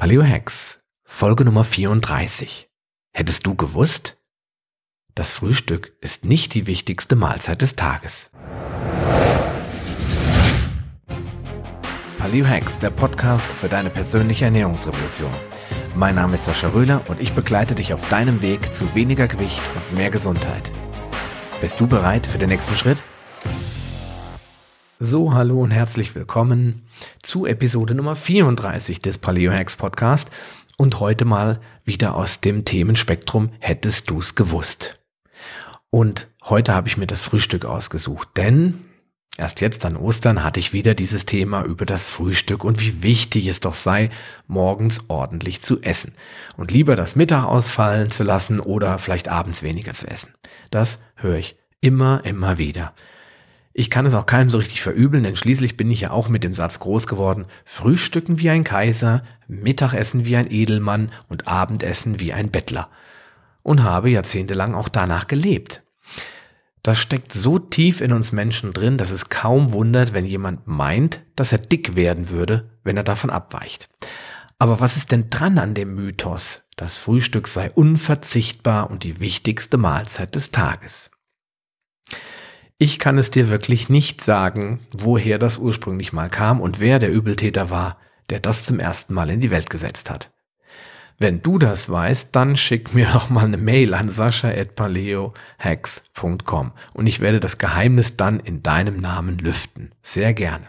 [0.00, 2.70] Paleo Hacks, Folge Nummer 34.
[3.12, 4.16] Hättest du gewusst?
[5.16, 8.30] Das Frühstück ist nicht die wichtigste Mahlzeit des Tages.
[12.16, 15.32] Paleo Hacks, der Podcast für deine persönliche Ernährungsrevolution.
[15.96, 19.60] Mein Name ist Sascha Röhler und ich begleite dich auf deinem Weg zu weniger Gewicht
[19.74, 20.70] und mehr Gesundheit.
[21.60, 23.02] Bist du bereit für den nächsten Schritt?
[25.00, 26.82] So, hallo und herzlich willkommen
[27.22, 30.30] zu Episode Nummer 34 des Paleo Hacks Podcast
[30.76, 35.00] und heute mal wieder aus dem Themenspektrum Hättest du's gewusst.
[35.90, 38.86] Und heute habe ich mir das Frühstück ausgesucht, denn
[39.36, 43.46] erst jetzt an Ostern hatte ich wieder dieses Thema über das Frühstück und wie wichtig
[43.46, 44.10] es doch sei,
[44.48, 46.12] morgens ordentlich zu essen
[46.56, 50.34] und lieber das Mittag ausfallen zu lassen oder vielleicht abends weniger zu essen.
[50.72, 52.94] Das höre ich immer, immer wieder.
[53.78, 56.42] Ich kann es auch keinem so richtig verübeln, denn schließlich bin ich ja auch mit
[56.42, 62.32] dem Satz groß geworden, Frühstücken wie ein Kaiser, Mittagessen wie ein Edelmann und Abendessen wie
[62.32, 62.90] ein Bettler.
[63.62, 65.84] Und habe jahrzehntelang auch danach gelebt.
[66.82, 71.20] Das steckt so tief in uns Menschen drin, dass es kaum wundert, wenn jemand meint,
[71.36, 73.88] dass er dick werden würde, wenn er davon abweicht.
[74.58, 79.76] Aber was ist denn dran an dem Mythos, das Frühstück sei unverzichtbar und die wichtigste
[79.76, 81.12] Mahlzeit des Tages?
[82.80, 87.10] Ich kann es dir wirklich nicht sagen, woher das ursprünglich mal kam und wer der
[87.10, 87.98] Übeltäter war,
[88.30, 90.30] der das zum ersten Mal in die Welt gesetzt hat.
[91.18, 97.18] Wenn du das weißt, dann schick mir doch mal eine Mail an sascha.paleohacks.com und ich
[97.18, 99.90] werde das Geheimnis dann in deinem Namen lüften.
[100.00, 100.68] Sehr gerne.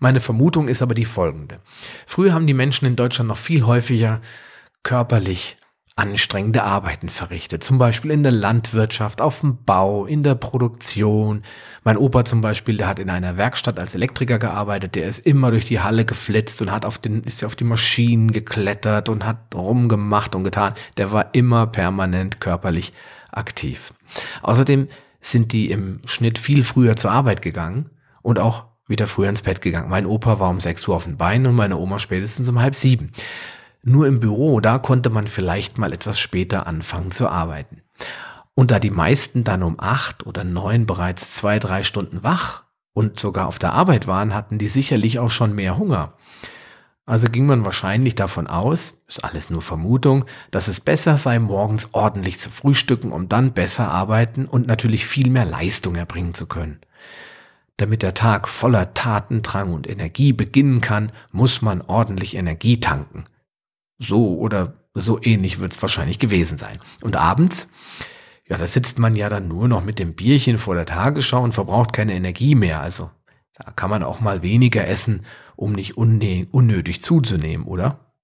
[0.00, 1.60] Meine Vermutung ist aber die folgende.
[2.06, 4.20] Früher haben die Menschen in Deutschland noch viel häufiger
[4.82, 5.56] körperlich
[5.96, 7.62] anstrengende Arbeiten verrichtet.
[7.62, 11.42] Zum Beispiel in der Landwirtschaft, auf dem Bau, in der Produktion.
[11.84, 15.50] Mein Opa zum Beispiel, der hat in einer Werkstatt als Elektriker gearbeitet, der ist immer
[15.50, 19.54] durch die Halle geflitzt und hat auf den, ist auf die Maschinen geklettert und hat
[19.54, 20.74] rumgemacht und getan.
[20.96, 22.92] Der war immer permanent körperlich
[23.30, 23.92] aktiv.
[24.42, 24.88] Außerdem
[25.20, 27.90] sind die im Schnitt viel früher zur Arbeit gegangen
[28.22, 29.90] und auch wieder früher ins Bett gegangen.
[29.90, 32.74] Mein Opa war um 6 Uhr auf den Beinen und meine Oma spätestens um halb
[32.74, 33.12] sieben.
[33.82, 37.82] Nur im Büro, da konnte man vielleicht mal etwas später anfangen zu arbeiten.
[38.54, 43.18] Und da die meisten dann um acht oder neun bereits zwei, drei Stunden wach und
[43.18, 46.12] sogar auf der Arbeit waren, hatten die sicherlich auch schon mehr Hunger.
[47.06, 51.88] Also ging man wahrscheinlich davon aus, ist alles nur Vermutung, dass es besser sei, morgens
[51.92, 56.80] ordentlich zu frühstücken, um dann besser arbeiten und natürlich viel mehr Leistung erbringen zu können.
[57.78, 63.24] Damit der Tag voller Tatendrang und Energie beginnen kann, muss man ordentlich Energie tanken.
[64.00, 66.80] So oder so ähnlich wird es wahrscheinlich gewesen sein.
[67.02, 67.68] Und abends,
[68.48, 71.52] ja, da sitzt man ja dann nur noch mit dem Bierchen vor der Tagesschau und
[71.52, 72.80] verbraucht keine Energie mehr.
[72.80, 73.10] Also
[73.54, 75.24] da kann man auch mal weniger essen,
[75.54, 78.14] um nicht unnötig zuzunehmen, oder?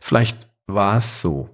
[0.00, 1.48] Vielleicht war es so,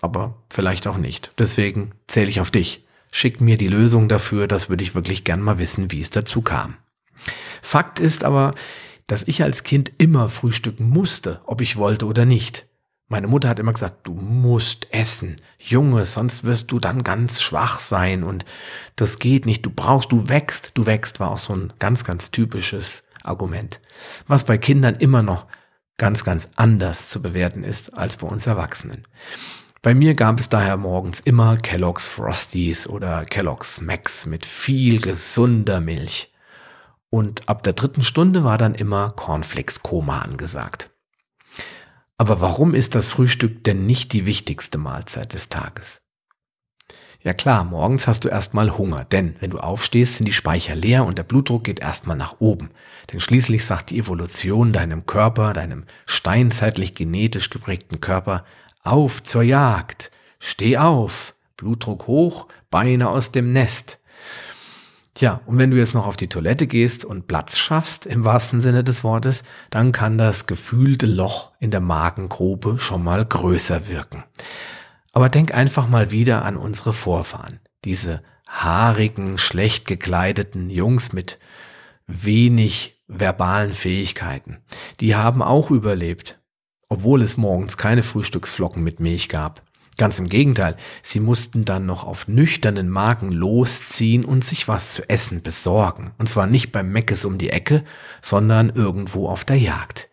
[0.00, 1.32] aber vielleicht auch nicht.
[1.38, 2.86] Deswegen zähle ich auf dich.
[3.10, 6.40] Schick mir die Lösung dafür, das würde ich wirklich gern mal wissen, wie es dazu
[6.40, 6.76] kam.
[7.62, 8.54] Fakt ist aber,
[9.08, 12.67] dass ich als Kind immer frühstücken musste, ob ich wollte oder nicht.
[13.10, 17.80] Meine Mutter hat immer gesagt, du musst essen, Junge, sonst wirst du dann ganz schwach
[17.80, 18.44] sein und
[18.96, 22.30] das geht nicht, du brauchst, du wächst, du wächst, war auch so ein ganz, ganz
[22.30, 23.80] typisches Argument,
[24.26, 25.46] was bei Kindern immer noch
[25.96, 29.06] ganz, ganz anders zu bewerten ist als bei uns Erwachsenen.
[29.80, 35.80] Bei mir gab es daher morgens immer Kellogg's Frosties oder Kellogg's Max mit viel gesunder
[35.80, 36.34] Milch.
[37.10, 40.90] Und ab der dritten Stunde war dann immer Cornflakes Koma angesagt.
[42.18, 46.02] Aber warum ist das Frühstück denn nicht die wichtigste Mahlzeit des Tages?
[47.22, 51.04] Ja klar, morgens hast du erstmal Hunger, denn wenn du aufstehst, sind die Speicher leer
[51.04, 52.70] und der Blutdruck geht erstmal nach oben.
[53.12, 58.44] Denn schließlich sagt die Evolution deinem Körper, deinem steinzeitlich genetisch geprägten Körper,
[58.82, 64.00] auf zur Jagd, steh auf, Blutdruck hoch, Beine aus dem Nest.
[65.18, 68.60] Ja, und wenn du jetzt noch auf die Toilette gehst und Platz schaffst, im wahrsten
[68.60, 74.22] Sinne des Wortes, dann kann das gefühlte Loch in der Magengrube schon mal größer wirken.
[75.12, 77.58] Aber denk einfach mal wieder an unsere Vorfahren.
[77.84, 81.40] Diese haarigen, schlecht gekleideten Jungs mit
[82.06, 84.58] wenig verbalen Fähigkeiten.
[85.00, 86.38] Die haben auch überlebt,
[86.88, 89.62] obwohl es morgens keine Frühstücksflocken mit Milch gab.
[89.98, 95.08] Ganz im Gegenteil, sie mussten dann noch auf nüchternen Magen losziehen und sich was zu
[95.10, 96.12] essen besorgen.
[96.18, 97.84] Und zwar nicht beim Meckes um die Ecke,
[98.22, 100.08] sondern irgendwo auf der Jagd.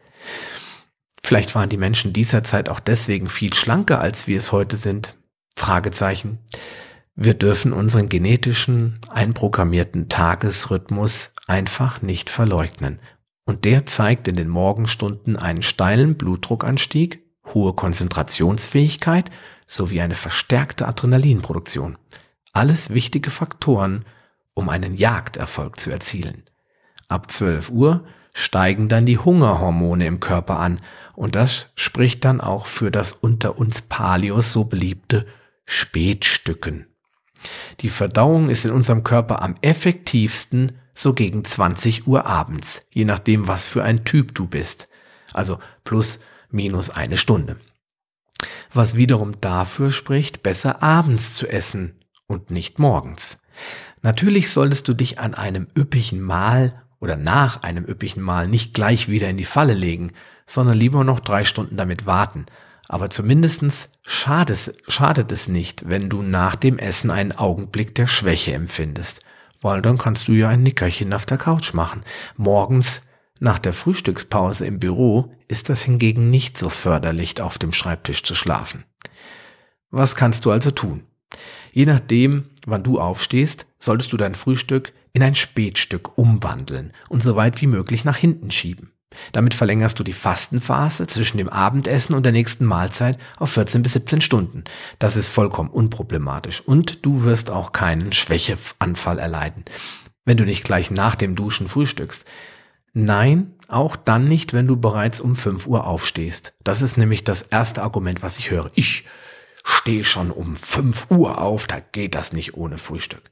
[1.23, 5.15] Vielleicht waren die Menschen dieser Zeit auch deswegen viel schlanker, als wir es heute sind.
[5.55, 6.39] Fragezeichen.
[7.15, 12.99] Wir dürfen unseren genetischen, einprogrammierten Tagesrhythmus einfach nicht verleugnen.
[13.45, 17.23] Und der zeigt in den Morgenstunden einen steilen Blutdruckanstieg,
[17.53, 19.29] hohe Konzentrationsfähigkeit
[19.67, 21.97] sowie eine verstärkte Adrenalinproduktion.
[22.53, 24.05] Alles wichtige Faktoren,
[24.53, 26.43] um einen Jagderfolg zu erzielen.
[27.07, 30.81] Ab 12 Uhr steigen dann die Hungerhormone im Körper an
[31.13, 35.25] und das spricht dann auch für das unter uns Palios so beliebte
[35.65, 36.87] Spätstücken.
[37.81, 43.47] Die Verdauung ist in unserem Körper am effektivsten so gegen 20 Uhr abends, je nachdem,
[43.47, 44.87] was für ein Typ du bist.
[45.33, 46.19] Also plus
[46.49, 47.57] minus eine Stunde.
[48.75, 51.95] Was wiederum dafür spricht, besser abends zu essen
[52.27, 53.37] und nicht morgens.
[54.01, 59.07] Natürlich solltest du dich an einem üppigen Mahl oder nach einem üppigen Mahl nicht gleich
[59.07, 60.11] wieder in die Falle legen,
[60.45, 62.47] sondern lieber noch drei Stunden damit warten.
[62.89, 68.51] Aber zumindestens schadet, schadet es nicht, wenn du nach dem Essen einen Augenblick der Schwäche
[68.51, 69.21] empfindest,
[69.61, 72.03] weil dann kannst du ja ein Nickerchen auf der Couch machen.
[72.35, 73.03] Morgens
[73.39, 78.35] nach der Frühstückspause im Büro ist das hingegen nicht so förderlich, auf dem Schreibtisch zu
[78.35, 78.83] schlafen.
[79.91, 81.03] Was kannst du also tun?
[81.71, 87.35] Je nachdem, wann du aufstehst, solltest du dein Frühstück in ein Spätstück umwandeln und so
[87.35, 88.91] weit wie möglich nach hinten schieben.
[89.31, 93.93] Damit verlängerst du die Fastenphase zwischen dem Abendessen und der nächsten Mahlzeit auf 14 bis
[93.93, 94.63] 17 Stunden.
[94.99, 99.65] Das ist vollkommen unproblematisch und du wirst auch keinen Schwächeanfall erleiden,
[100.25, 102.25] wenn du nicht gleich nach dem Duschen frühstückst.
[102.97, 106.53] Nein, auch dann nicht, wenn du bereits um 5 Uhr aufstehst.
[106.63, 108.71] Das ist nämlich das erste Argument, was ich höre.
[108.73, 109.03] Ich
[109.65, 113.31] stehe schon um 5 Uhr auf, da geht das nicht ohne Frühstück.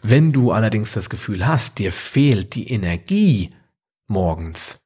[0.00, 3.54] Wenn du allerdings das Gefühl hast, dir fehlt die Energie,
[4.06, 4.76] morgens,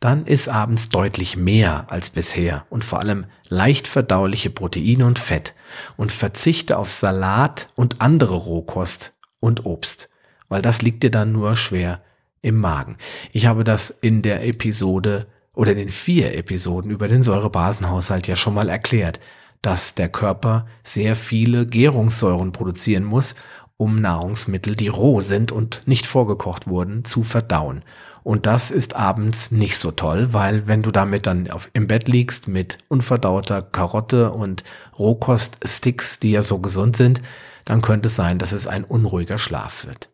[0.00, 5.54] dann isst abends deutlich mehr als bisher und vor allem leicht verdauliche Proteine und Fett
[5.96, 10.10] und verzichte auf Salat und andere Rohkost und Obst,
[10.48, 12.02] weil das liegt dir dann nur schwer
[12.42, 12.96] im Magen.
[13.32, 18.36] Ich habe das in der Episode oder in den vier Episoden über den Säurebasenhaushalt ja
[18.36, 19.20] schon mal erklärt,
[19.62, 23.34] dass der Körper sehr viele Gärungssäuren produzieren muss,
[23.76, 27.82] um Nahrungsmittel, die roh sind und nicht vorgekocht wurden, zu verdauen.
[28.24, 32.06] Und das ist abends nicht so toll, weil wenn du damit dann auf, im Bett
[32.06, 34.62] liegst mit unverdauter Karotte und
[34.98, 37.20] Rohkoststicks, die ja so gesund sind,
[37.64, 40.11] dann könnte es sein, dass es ein unruhiger Schlaf wird.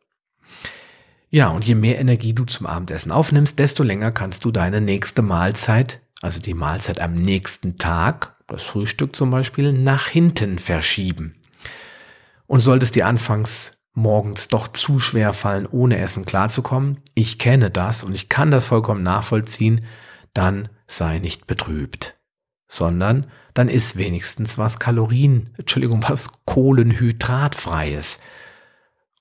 [1.31, 5.21] Ja, und je mehr Energie du zum Abendessen aufnimmst, desto länger kannst du deine nächste
[5.21, 11.35] Mahlzeit, also die Mahlzeit am nächsten Tag, das Frühstück zum Beispiel, nach hinten verschieben.
[12.47, 18.05] Und solltest dir anfangs morgens doch zu schwer fallen, ohne Essen klarzukommen, ich kenne das
[18.05, 19.85] und ich kann das vollkommen nachvollziehen,
[20.33, 22.17] dann sei nicht betrübt.
[22.69, 28.19] Sondern dann isst wenigstens was Kalorien, Entschuldigung, was Kohlenhydratfreies.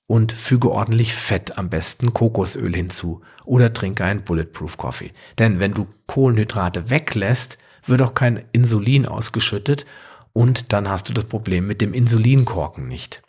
[0.07, 5.11] Und füge ordentlich Fett, am besten Kokosöl hinzu oder trinke einen Bulletproof Coffee.
[5.37, 9.85] Denn wenn du Kohlenhydrate weglässt, wird auch kein Insulin ausgeschüttet
[10.33, 13.21] und dann hast du das Problem mit dem Insulinkorken nicht.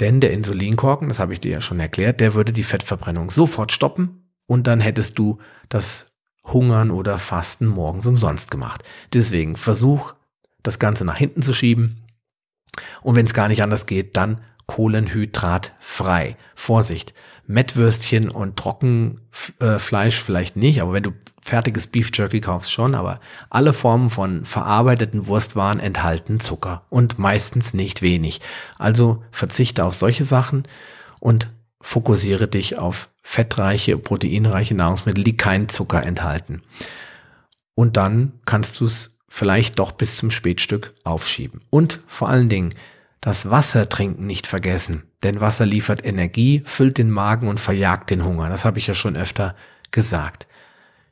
[0.00, 3.72] Denn der Insulinkorken, das habe ich dir ja schon erklärt, der würde die Fettverbrennung sofort
[3.72, 5.38] stoppen und dann hättest du
[5.68, 6.06] das
[6.44, 8.82] Hungern oder Fasten morgens umsonst gemacht.
[9.12, 10.14] Deswegen versuch
[10.62, 12.02] das Ganze nach hinten zu schieben
[13.02, 16.36] und wenn es gar nicht anders geht, dann kohlenhydratfrei.
[16.54, 17.14] Vorsicht,
[17.46, 21.12] Mettwürstchen und Trockenfleisch vielleicht nicht, aber wenn du
[21.42, 23.20] fertiges Beef Jerky kaufst schon, aber
[23.50, 28.40] alle Formen von verarbeiteten Wurstwaren enthalten Zucker und meistens nicht wenig.
[28.78, 30.68] Also verzichte auf solche Sachen
[31.20, 31.48] und
[31.80, 36.62] fokussiere dich auf fettreiche, proteinreiche Nahrungsmittel, die keinen Zucker enthalten.
[37.74, 41.60] Und dann kannst du es vielleicht doch bis zum Spätstück aufschieben.
[41.70, 42.74] Und vor allen Dingen
[43.22, 48.24] das Wasser trinken nicht vergessen, denn Wasser liefert Energie, füllt den Magen und verjagt den
[48.24, 48.48] Hunger.
[48.48, 49.54] Das habe ich ja schon öfter
[49.92, 50.48] gesagt.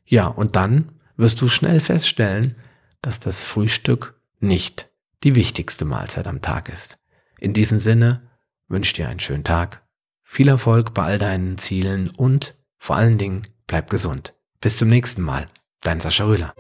[0.05, 2.57] Ja, und dann wirst du schnell feststellen,
[3.01, 4.91] dass das Frühstück nicht
[5.23, 6.99] die wichtigste Mahlzeit am Tag ist.
[7.39, 8.29] In diesem Sinne
[8.67, 9.83] wünsche dir einen schönen Tag,
[10.25, 14.35] viel Erfolg bei all deinen Zielen und vor allen Dingen bleib gesund.
[14.61, 15.47] Bis zum nächsten Mal,
[15.83, 16.55] dein Sascha Röhler.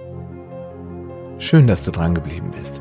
[1.39, 2.81] Schön, dass du dran geblieben bist.